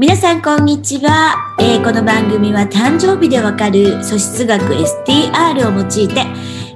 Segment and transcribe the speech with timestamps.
[0.00, 6.24] 皆さんこんにちは、えーこの番組は誕生日でわかる素質学 STR を用いて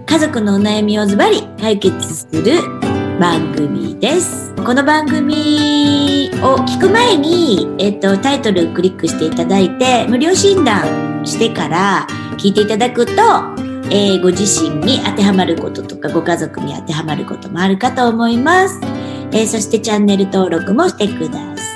[0.07, 2.61] 家族のお悩みをズバリ解決する
[3.21, 4.53] 番組です。
[4.57, 12.09] この番組を聞く前に、えっと、タイトルをクリックしていただいて無料診断してから
[12.39, 13.13] 聞いていただくと、
[13.93, 18.81] えーご自身に当てはまることとかご家族に当てはまることもあるかと思います。
[19.31, 21.72] えそしてチャンネル登録もしてください。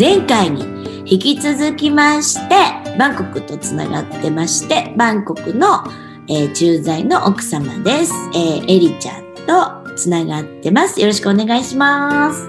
[0.00, 0.62] 前回に
[1.04, 2.54] 引き続きまして、
[2.96, 5.84] バンコクとつながってまして、バンコクの、
[6.26, 8.14] えー駐在の奥様です。
[8.34, 9.24] えーエリちゃん
[9.84, 10.98] とつながってます。
[11.02, 12.48] よろしくお願いします。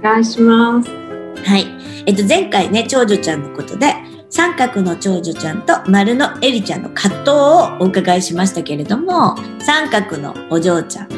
[0.00, 0.90] お願いします。
[0.90, 1.64] はい。
[2.04, 3.94] えっと、前回ね、長女ちゃんのことで、
[4.28, 11.08] 三角の長女ちゃんと丸のエリちゃんの葛藤をお伺いしましたけれども、三角のお嬢ちゃん、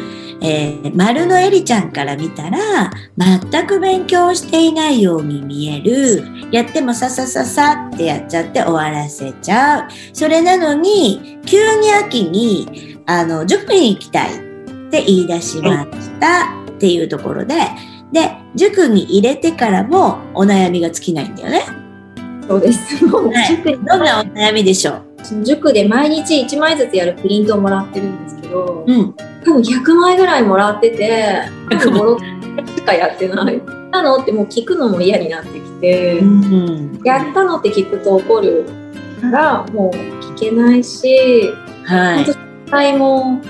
[0.42, 6.24] えー丸のエリちゃんから見たら、全く勉強していないように見える。
[6.50, 9.88] やってもささささってやっちゃって終わらせちゃう。
[10.12, 14.38] それなのに、急に秋に、あの、塾に行きたいっ
[14.90, 17.54] て言い出しましたっていうところで、
[18.12, 21.62] で、塾に入れてからもお悩みが尽きないんだよね。
[22.46, 23.06] そうです。
[23.06, 24.92] はい塾にどんなお悩みでしょ
[25.40, 25.44] う？
[25.44, 29.14] 塾で毎日1枚ずつやるプリントをもらってるんですけど、うん。
[29.44, 33.62] 多分100枚ぐらいもらってて、多分5、6しかやってない。
[33.90, 37.00] なのってもう聞くのも嫌になってきて、うん。
[37.04, 38.64] やったのって聞くと怒る
[39.20, 41.52] から、もう聞けないし、
[41.84, 42.24] はい。
[42.24, 42.36] 期
[42.70, 43.42] 待も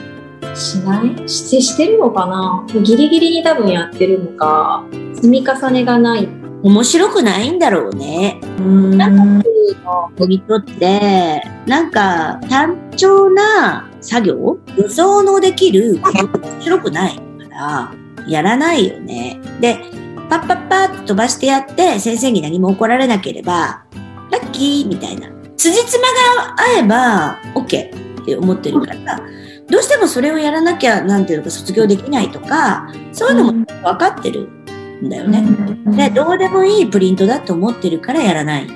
[0.55, 1.29] しない？
[1.29, 2.67] してしてるのかな？
[2.83, 6.29] ギリギリに多分やってるのか、積み重ねがない。
[6.63, 8.41] 面白くないんだろうね。
[8.59, 9.49] うんなんか
[10.17, 17.93] 読み取って、なんか単調な作業予想のできる面白くないから、
[18.29, 19.41] やらないよね。
[19.61, 19.81] で、
[20.31, 23.85] パッパッパッと飛ばしてやって、先生に何も怒られなければ、
[24.31, 25.29] ラッキーみたいな。
[25.57, 26.03] 辻褄
[26.37, 29.21] が合えば、OK って思ってるから、
[29.69, 34.49] どうしてもそれをやらなきゃ、なんていうのか、卒業できないとか、そういうのも分かってる
[35.03, 35.43] んだよね。
[35.97, 38.67] で、どうでもいいプリントだと思ってるからやらない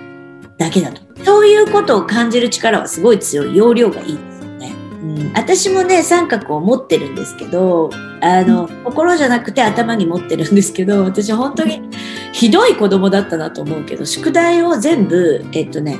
[0.59, 1.01] だけだと。
[1.25, 3.57] そういうことを感じる力はすごい強い。
[3.57, 4.75] 容量がいいですよね。
[5.03, 11.83] うん、私もね、三角を持ってるんですけど、あの、心じゃなくて頭に持ってるんですけど、私本当に
[12.33, 15.99] ひどい子供だったなと思うけど、宿題を全部、えっとね、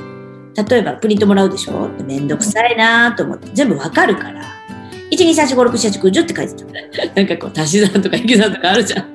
[0.69, 1.89] 例えばプリントもらうでしょ？
[2.03, 4.43] めんどくさいなと思って、全部わかるから。
[5.11, 7.13] 1、2、3、4、5、6、7、8、9、10って書いてた。
[7.13, 9.05] なんかこう、足し算とか引き算とかあるじゃん。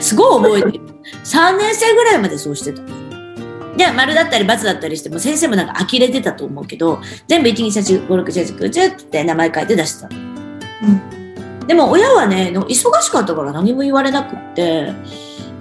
[0.00, 0.84] すごい覚えてる。
[1.24, 2.82] 3年生ぐらいまでそうしてた。
[3.76, 11.66] で、丸だったり×だったりしても、先生もなんか呆れてたと思うけど、全部1、2、3、4、5、6、7、8、9、10って名前書いて出してたの。
[11.66, 14.92] でも親はね、の忙しかったから何も言われなくって、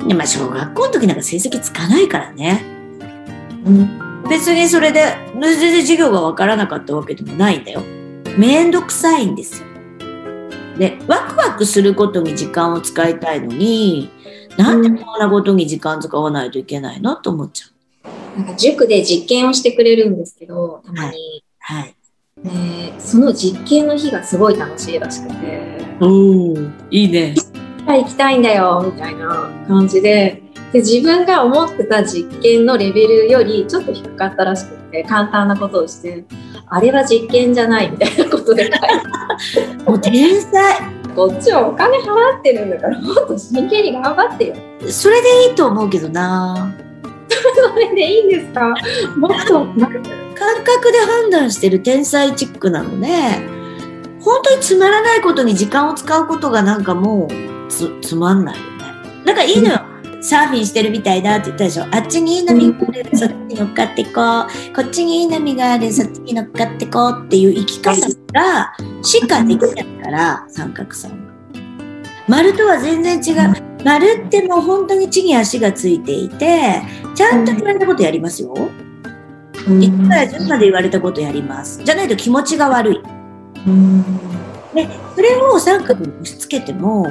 [0.08, 2.64] でまあ小学校の時なんか成績つかないからね。
[4.30, 7.82] 別にそれで、全然授業がわからなかったわけでもないんだよ。
[8.38, 9.68] めんどくさいんですよ。
[10.78, 14.10] で、ワクワクすることに時間を使いたいのに、
[14.58, 18.40] なんでこんなことに時間使わないといけないのと思っちゃう。
[18.40, 21.44] なんか塾で実験をしてくれるんですけど、たまに。
[21.60, 21.96] はい。
[22.44, 26.58] ね、その実験の日がすごい楽しいらしくて、おお、
[26.92, 27.34] いいね。
[27.86, 30.42] はい、行きたいんだよ、みたいな感じで、
[30.74, 36.26] で、自分が思ってた実験のレベルよりちょっと低かったらしくて、簡単なことをして、
[36.68, 38.80] あれは実験じゃないみたいなことで書いて、
[39.86, 40.76] もう天才。
[41.16, 44.56] こっちはお金払ってるんだから、もっと真剣に頑張ってよ。
[44.90, 46.74] それでいいと思うけどな。
[47.30, 48.74] それでいいんですか？
[49.18, 49.76] もっと、感
[50.64, 53.08] 覚で判断してる天才チックなので、
[54.20, 58.68] 本当につまらないことに時間を使うことがなんかもうつつまんないよね。
[59.26, 59.80] なんかいいのよ。
[60.26, 61.84] サーフィンしてるみたいだって言ったでしょ。
[61.92, 64.76] あっちにいい波がある、そっちに乗っかってこう。
[64.76, 67.96] こっちにいい波がある、そっちに乗っかってこうっていう生き方
[68.34, 71.18] がしかできないから、三角さんは。
[72.28, 73.54] 丸とは全然違う。
[73.84, 76.82] 丸ってもう本当に地に足がついていて、
[77.14, 78.52] ちゃんと言われたことやりますよ。
[79.54, 81.84] 1から10まで言われたことやります。
[81.84, 83.02] じゃないと気持ちが悪い。
[84.74, 87.06] で、それを三角に押し付けても、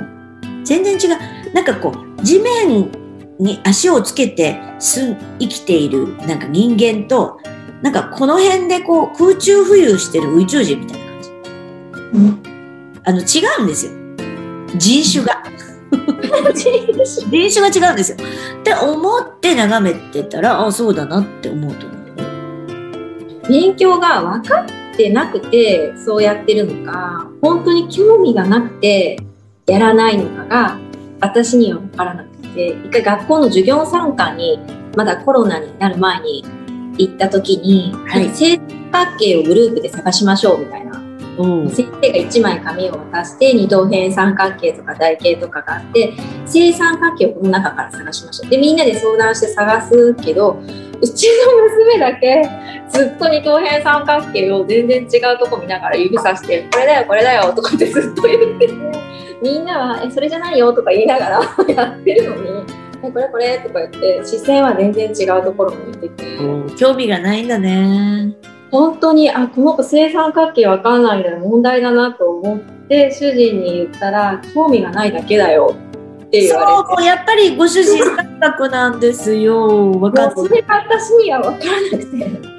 [0.65, 1.55] 全然違う。
[1.55, 2.91] なんかこう、地面
[3.39, 7.39] に足をつけてす生きているなんか人間と、
[7.83, 11.31] なんかこの辺でこう空中浮遊してる宇宙人みたいな感じ。
[13.05, 13.93] あの、違うんですよ。
[14.77, 15.43] 人種が。
[16.55, 18.19] 人種が違うんですよ。
[18.61, 21.95] って思って眺めてたら、あ、そうだなって思うと思う。
[23.49, 29.19] 勉強が分かってなくてそうやってるのか本当に興味がなくて
[29.67, 30.79] やらないのかが
[31.21, 34.59] 私には分からなくて一回学校の授業参観に
[34.97, 36.45] まだコロナになる前に
[36.99, 41.04] 行った時に、はい正三角形をグループで探しましょうみたいな。
[41.39, 41.71] うん。
[41.71, 46.15] 先生が1枚紙を渡して二等辺三角形とか台形とかがあって
[46.47, 50.61] 正三角形をこの中から探しましょうでみんなで相談して探すけど
[51.01, 52.49] うちの娘だけ
[52.89, 58.75] ずっと二等辺三角形を全然違うとこ見ながら指さして「これだよこれだよ」とかってずっと言ってて
[59.43, 61.41] みんなは「えそれじゃないよ」とか言いながら
[61.75, 62.65] やってるのに
[63.03, 66.37] 「えこれこれ」とか言って視線は全然違うところ向いてて。
[66.37, 68.33] うん興味がないんだね。
[68.75, 75.77] 本当にあこの子正三角形わかんないんだよ問題だなと思って主人に言ったら興味がないだけだよ
[76.25, 79.93] って言わそう、やっぱりご主人三角なんですよ。
[79.93, 82.55] わかそれが私には分からなくて。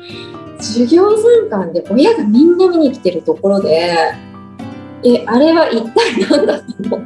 [0.58, 4.14] 授業参観で親がみんな見に来てるところで
[5.04, 7.04] えあれは一体何だったのも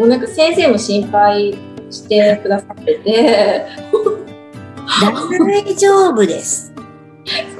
[0.00, 1.56] うなんか先生も心配
[1.90, 3.66] してくださってて。
[5.00, 6.77] 大丈夫です。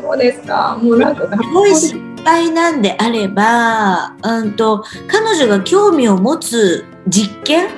[0.00, 7.68] そうですかもうなんかすごい心配なんであれば、うんと、彼女が興味を持つ実験？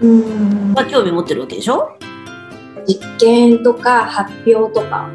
[0.00, 1.96] うんは興味持ってるわけでしょ？
[2.86, 5.08] 実験とか発表とか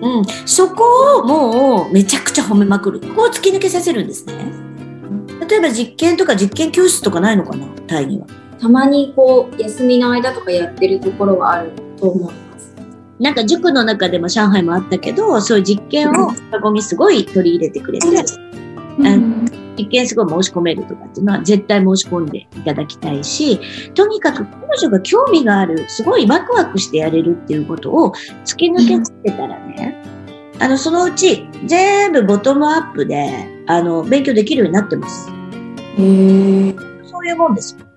[0.00, 0.24] うん。
[0.44, 3.00] そこをもうめちゃくちゃ褒めまくる。
[3.00, 4.52] ここを突き抜けさせるんですね。
[5.48, 7.66] 例えば実験とか実験教室とかないのかな？
[7.86, 8.26] タイには。
[8.60, 12.47] たまにこう休みの間とかやってるところはあると思います。
[13.20, 18.06] なんか塾の中でも上海もあったけど、そういう実験を学校にすごい取り入れてくれて、
[18.98, 19.44] うん。
[19.76, 23.60] 実験すごい申し込めるとかっていうのは絶対申し込んでいただきたいし、
[23.94, 28.12] とにかく彼女が興味がある、すごいワクワクしてやれるっていうことを
[28.44, 30.02] 突き抜けつけたらね、
[30.60, 35.30] あの、そのうち全部ボトムアップで、あの、勉強できるようになってます。
[35.96, 37.04] へー。
[37.04, 37.87] そういうもんですよ。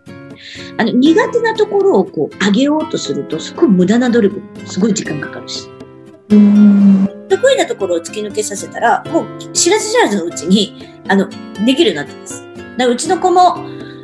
[0.77, 5.69] あの、苦手なところをこう上げようとすると、すごい無駄な努力、すごい時間かかるし。
[6.29, 11.27] うん得意なところを突き抜けさせたら、もう知らず知らずのうちに、あの、
[11.65, 12.43] できるようになってます。
[12.55, 13.57] だからうちの子も、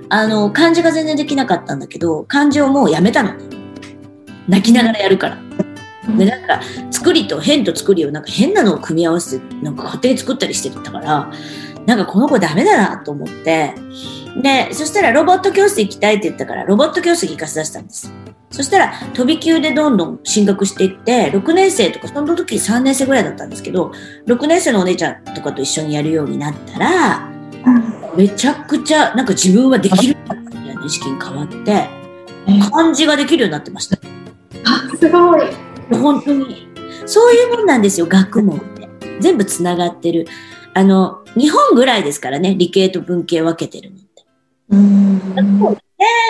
[0.10, 3.34] あの、漢字が全然できなかったんだけど、漢字をもうやめたの。
[4.48, 5.38] 泣きながらやるから。
[6.18, 11.31] で、なんか、作りと変と作りをなんか変なのを組み合わせて、なんか家庭作ったりしてたから、
[11.88, 13.74] なんかこの子ダメだなと思って、
[14.44, 18.12] で、そしたらロボット教室行きたいって言ったから、ロボット教室行かせ出したんです。
[18.51, 23.94] そしたら、飛び級でどんどん進学していって、6年生とか、その時3年生ぐらいだったんですけど、
[24.25, 27.30] 6年生のお姉ちゃんとかと一緒にやるようになったら、
[28.18, 31.88] めちゃくちゃ、なんか自分はできるみたいな意識に変わって、
[32.69, 33.98] 漢字ができるようになってました。
[34.66, 35.42] あすごい。
[35.92, 36.68] 本当に。
[37.06, 38.89] そういうもんなんですよ、学問って。
[39.22, 40.28] 全部つながってる。
[40.77, 44.25] あの、日本ぐらいですからね、理系と文系分けてるのって。
[44.69, 45.19] うん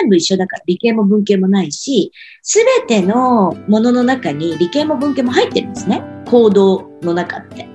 [0.00, 2.12] 全部一緒だから、理系も文系もないし、
[2.42, 6.02] すべてのものの中に理系も文系も入ってるんですね。
[6.24, 7.68] 行動の中って。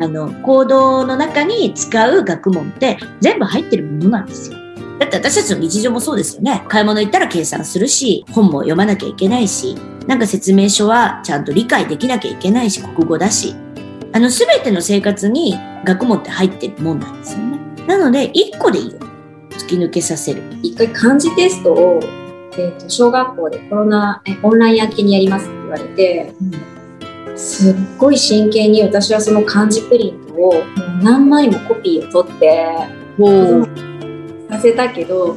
[0.00, 4.58] あの、行動の中に使う学問って全部入ってるものなんですよ。
[5.00, 6.64] だって私たちの日常もそうですよね。
[6.68, 9.74] 買い物行ったら計算するし、本も読まなきゃいけないし、
[10.06, 13.56] なんか説明書はちゃんと理解できなきゃいけないし、国語だし。
[14.18, 15.54] あの、すべての生活に
[15.84, 17.60] 学問って入ってるもんなんですよね。
[17.86, 18.98] なので、一個でいいよ。
[19.50, 20.42] 突き抜けさせる。
[20.60, 22.00] 一回漢字テストを、
[22.54, 26.34] えー、と小学校でコロナえオンライン明けにやりますって言われて、
[27.36, 30.64] すっごい真剣に私はその漢字プリントを
[31.00, 32.74] 何枚もコピーを取って
[34.50, 35.36] させたけど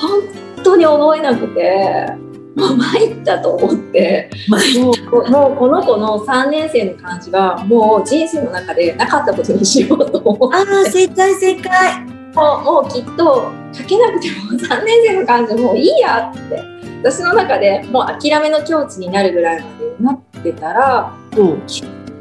[0.00, 0.22] 本
[0.62, 2.23] 当に覚えなくて
[2.54, 10.56] もう参ったと思ってもうもうこの子の3年生の漢字はもう人生の中でなかったことにしようと思って。
[10.56, 12.06] ああ、正解正解。
[12.34, 16.62] もうもうきっと書けなくても3年生の感じもういいやって
[17.02, 21.58] 私の中でもう諦めの境地になるぐらいまでなってたらそう。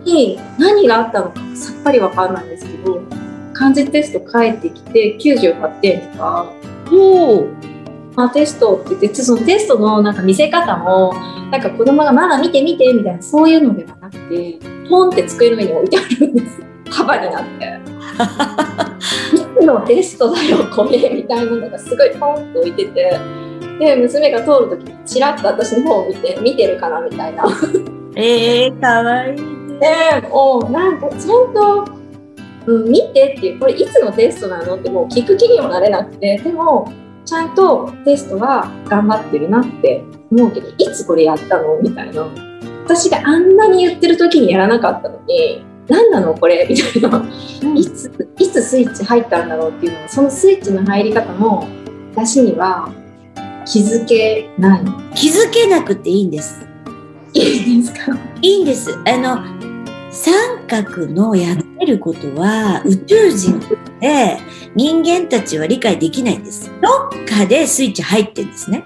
[0.03, 3.01] に何があったのかさっぱりわかんないんですけど
[3.53, 6.51] 漢字テスト返ってきて98点とか。
[6.91, 7.72] おお。
[8.15, 11.13] まあ、テストって言ってそのテストのなんか見せ方も
[11.51, 16.59] なんか子供がまだ見て見てみたいなそういうのではなくてポンって机の上に置いてあるんです。
[16.95, 17.79] 束になって。
[19.33, 23.19] いつのテストだよこれみたいなのがすごいポンと置いてて。
[23.79, 27.43] で娘が通る時にチラッと私の方を見て見てるかなみたいな。
[28.15, 30.21] ええー、かわいいね。
[30.21, 31.85] でもうなんかちゃんと、
[32.67, 34.75] うん、見てっていうこれいつのテストなの？
[34.75, 36.37] ってもう聞く気にもなれなくて。
[36.37, 36.91] でも
[37.25, 41.79] ちゃんとテストは頑張ってるなって思うけどいつこれやったの？
[41.81, 42.27] みたいな
[42.85, 46.67] 私があんなに言ってる時にやらなかったのに何なのこれ？
[46.69, 47.25] みたいな。
[47.75, 51.67] いついつスイッチ入ったんだろうっていうのはそのスイッチの入り方も
[52.13, 52.91] 私には
[53.65, 54.81] 気づけない。
[55.15, 56.65] 気づけなくていいんです。
[57.33, 57.39] い
[57.77, 58.17] いですか？
[58.41, 58.91] いいんです。
[59.05, 59.39] あの、
[60.13, 63.59] 三角のやってることは宇宙人
[63.99, 64.37] で
[64.75, 66.71] 人間たちは理解できないんです。
[66.81, 68.85] どっかでスイッチ入ってるんですね。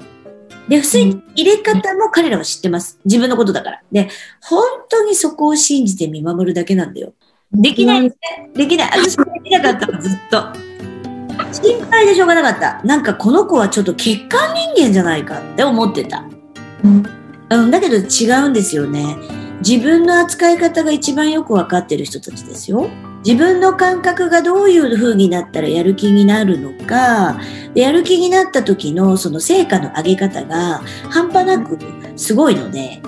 [0.69, 2.99] で、スイッチ入れ方も彼らは知ってます。
[3.03, 3.81] 自分のことだから。
[3.91, 4.07] で、
[4.41, 7.13] 本当にそこを信じて見守るだけなんだよ。
[7.51, 8.49] できないですね。
[8.53, 8.89] できない。
[8.91, 10.67] 私もできなかったの、ずっと。
[11.51, 12.81] 心配でしょうがなかった。
[12.85, 16.23] なんかこの子はちょっと欠陥人間じゃないかって思ってた。
[16.83, 17.05] うん
[17.49, 19.17] うん、だけど違うんですよね。
[19.65, 22.89] 自分の扱い方が一番よくわかってる人たちですよ。
[23.25, 27.39] 自分の感覚がどういう風になったらやる気になるのか、
[27.73, 31.77] でやる気になった時のその成果の上げ方が半端なく
[32.15, 33.01] すごいので、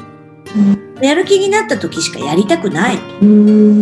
[1.01, 2.95] やる気になった時しかやりたくない。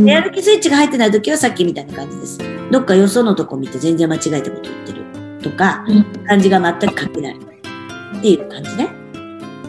[0.05, 2.39] やる気スイッチが入ってない時はさっきみたいな感じです。
[2.69, 5.05] どっかよそのとこ見て全然間違えたこと言ってる
[5.41, 5.85] とか、
[6.27, 8.89] 感じが全く書けないっていう感じね。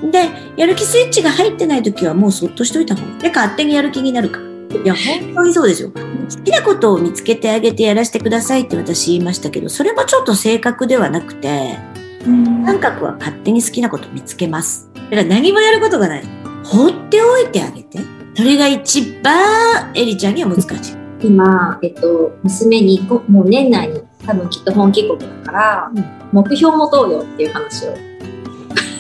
[0.03, 4.45] で、やる気スイッチが入ってない時はもうそっとしといた方がで、勝手にやる気になるから。
[4.77, 5.91] いや、本当にそうですよ。
[5.91, 11.77] 好きなことを見つけてあげてやらせてくださいって私言いましたけど、それもちょっと正確ではなくて、
[12.25, 14.91] 感覚は勝手に好きなことを見つけます。
[14.95, 16.25] だから何もやることがない。
[16.65, 17.99] 放っておいてあげて。
[18.35, 20.97] それが一番エリちゃんには難しい。
[21.21, 27.97] 今、えっと、娘にこもう年内に多分きっと本帰国だから、うん目標持とうよっていう話を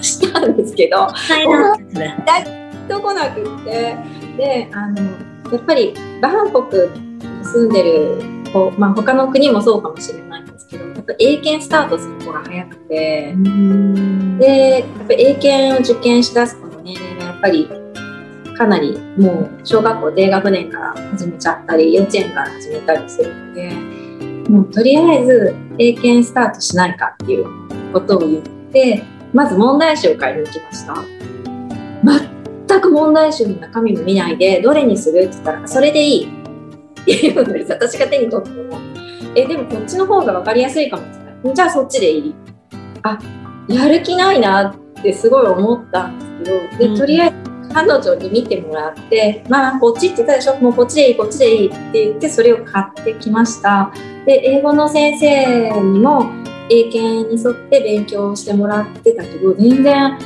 [0.02, 2.16] したんですけどはい、なんですね。
[2.88, 3.96] とこなくって
[4.36, 5.02] であの
[5.52, 13.34] やっぱりバンコクに住んでる子、まあ、他の国もそうかもしれないんですけどやっぱ英検スタートする子が早くて
[14.38, 17.68] でやっぱ英検を受験しだす子の年齢がやっぱり
[18.56, 23.70] かなりもう小学校低学年から始めちゃったり幼稚園から始めたりするので
[24.50, 30.94] もうとりあえず英検スタートしないかっていうことを言ってまず問題集を買いに行きました。
[32.68, 36.28] 全く問題集の中身も見ないでどれにするって言ったらそれでいい。
[36.28, 37.72] っていうのです。
[37.72, 38.78] 私が手に取っても
[39.34, 42.34] えでもこっちの方が分かりやすいかもって言ったらじゃあそっちでいい。
[43.02, 43.18] あ
[43.68, 46.98] やる気ないなってすごい思ったんですけどで、うん。
[46.98, 50.56] とりあえず彼女に見てもらってまあこっちって言ったでしょ。
[50.56, 53.92] もうこっちでいいこっちでいいって言ってそれを買ってきました。
[54.26, 56.30] で英語の先生にも
[56.70, 60.18] 英検に沿って勉強してもらってたけど全然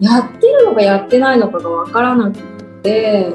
[0.00, 2.38] やってるのかやってないのかがわからなく
[2.82, 3.32] て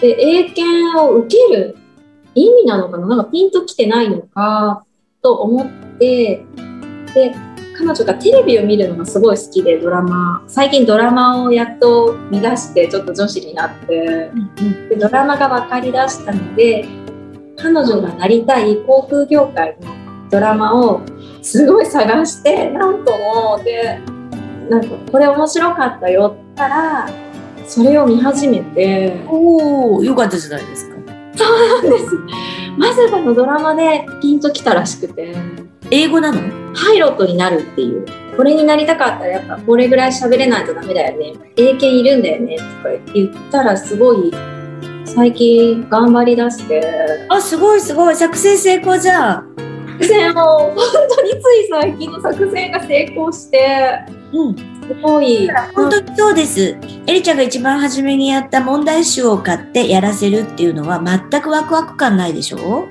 [0.00, 1.76] で英検を受ける
[2.34, 4.84] 意味なのかななんかピンときてないのか
[5.22, 6.44] と思って
[7.14, 7.34] で
[7.76, 14.30] 彼女がテレビを見るのがすごい好きでドラマ最近ドラマをやっと見出してちょっと女子になって
[14.90, 16.86] でドラマが分かりだしたので
[17.56, 19.99] 彼女がなりたい航空業界の
[20.30, 21.00] ドラマを
[21.42, 23.98] すごい探してなんともで
[24.68, 27.08] なんかこれ面白かったよったら
[27.66, 29.16] それを見始めて。
[29.28, 30.96] おお、よかったじゃないですか。
[31.36, 32.06] そうなんです。
[32.76, 35.36] まさかのドラマでピンときたらしくて。
[35.92, 36.40] 英語なの？
[36.74, 38.04] パイロットになるっていう。
[38.36, 41.34] これになりたかったらやっぱこれぐらい喋れないとダメだよね。
[41.56, 44.32] 英検いるんだよねとか言ったらすごい
[45.04, 46.82] 最近頑張りだして。
[47.28, 48.16] あ、すごいすごい。
[48.16, 49.56] 作戦成功じゃん。
[50.00, 50.76] 作戦も本
[51.08, 53.98] 当につい最近の作戦が成功して
[54.32, 54.56] うん。
[54.56, 56.76] すごい本当にそうです。
[57.06, 62.88] エリちゃんが一番初めにやった問題集を買ってやらせるっていうのは全くワクワク感ないでしょ？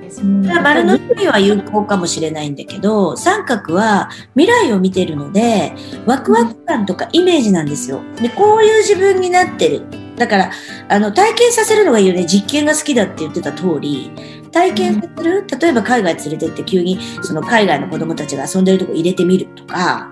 [0.62, 5.74] 丸の意味は有効かもしれないんだけど、三角は未来を見てるので、
[6.06, 8.00] ワクワク感とかイメージなんですよ。
[8.16, 9.82] で、こういう自分になってる。
[10.16, 10.50] だから、
[10.88, 12.26] あの、体験させるのがいいよね。
[12.26, 14.10] 実験が好きだって言ってた通り、
[14.52, 20.10] 体験させる例えば海外連れてって急にその海外の子供たちが遊んでるとこ入れてみるとか、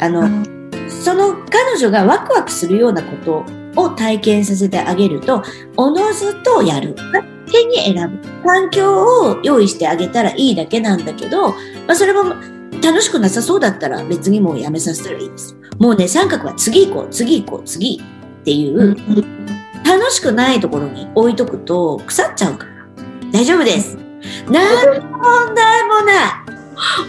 [0.00, 0.44] あの、
[0.88, 5.42] その彼女がワクワクするようなことを体験させてあげると、
[5.76, 6.94] おのずとやる。
[7.50, 8.46] 手に選ぶ。
[8.46, 11.56] 環境を用意してあげたらいいだけなんだけど、ま
[11.88, 12.34] あ、それも
[12.82, 15.56] 楽しくなさそうだったら別にもうやめさせたらいいです。
[15.78, 18.96] もうね、三角は次行こう、次行こう、次っていう、
[19.84, 22.79] 楽しくないところに置いとくと腐っちゃうから。
[23.32, 23.96] 大丈夫です。
[24.50, 26.12] 何の問題もな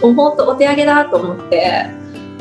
[0.02, 1.86] もう本当お手上げだと思って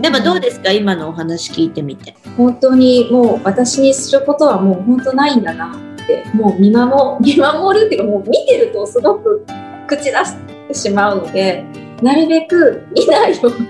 [0.01, 0.71] でもどうですか？
[0.71, 2.15] 今のお話聞いてみて。
[2.37, 5.73] 本当にもう私にすることはもう本当ないんだな
[6.03, 6.91] ってもう見守
[7.23, 9.45] 見守るっていうかもう見てるとすごく
[9.87, 10.35] 口出し
[10.67, 11.63] てしまうので
[12.01, 13.67] なるべく見ないように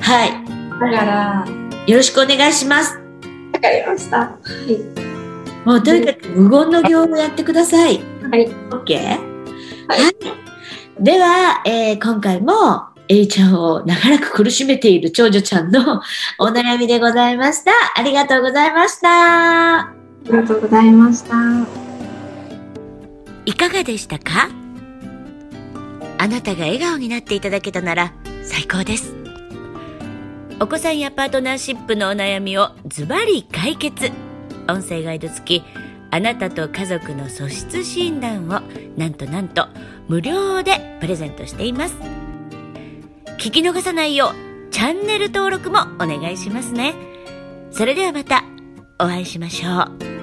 [0.00, 0.30] はい。
[0.92, 1.44] だから
[1.86, 2.98] よろしくお願いします。
[3.52, 4.36] わかりましたは
[4.68, 4.78] い
[5.66, 8.00] もうとにかく無言の行をやってください。
[8.30, 9.33] はい OK?
[9.88, 11.02] はい。
[11.02, 16.00] では、えー今回も、エリちゃんを長らく苦しめている長女ちゃんの
[16.40, 17.72] お悩みでございました。
[17.96, 19.92] ありがとうございました。
[20.24, 21.36] りがとうございました。
[23.44, 24.48] いかがでしたか？
[26.16, 28.12] あなたが笑顔になっていただけたなら
[28.42, 29.14] 最高です。
[30.60, 34.10] お子さんやパートナーシップのお悩みをズバリ解決。
[34.66, 35.64] 音声ガイド付き、
[36.14, 38.60] あなたと家族の素質診断を
[38.96, 39.66] なんとなんと
[40.06, 41.96] 無料でプレゼントしています。
[43.40, 46.94] 聞き逃さないようチャンネル登録もお願いしますね。
[47.72, 48.44] それではまた
[49.00, 50.13] お会いしましょう。